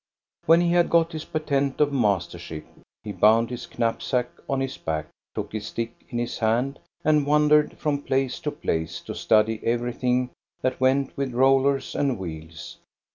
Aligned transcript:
When 0.47 0.61
he 0.61 0.71
had 0.71 0.89
got 0.89 1.11
his 1.11 1.25
patent 1.25 1.79
of 1.79 1.93
mastership, 1.93 2.65
he 3.03 3.11
bound 3.11 3.51
his 3.51 3.67
knapsack 3.77 4.29
on 4.49 4.59
his 4.59 4.75
back, 4.75 5.09
took 5.35 5.51
his 5.51 5.67
stick 5.67 5.93
in 6.09 6.17
his 6.17 6.39
hand, 6.39 6.79
and 7.05 7.23
wandered 7.27 7.77
from 7.77 8.01
place 8.01 8.39
to 8.39 8.51
place 8.51 8.99
to 9.01 9.13
study 9.13 9.63
everything 9.63 10.31
that 10.63 10.81
went 10.81 11.15
with 11.15 11.33
rollers 11.35 11.93
and 11.93 12.17
wheels. 12.17 12.79